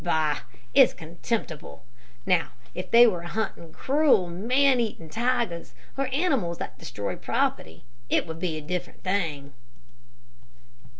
Bah, 0.03 0.39
it's 0.73 0.95
contemptible. 0.95 1.85
Now 2.25 2.53
if 2.73 2.89
they 2.89 3.05
were 3.05 3.21
hunting 3.21 3.71
cruel, 3.71 4.27
man 4.27 4.79
eating 4.79 5.09
tigers, 5.09 5.75
or 5.95 6.07
animals 6.11 6.57
that 6.57 6.79
destroy 6.79 7.15
property, 7.15 7.83
it 8.09 8.25
would 8.25 8.39
be 8.39 8.57
a 8.57 8.61
different 8.61 9.03
thing." 9.03 9.53